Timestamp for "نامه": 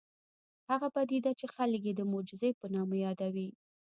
2.75-2.95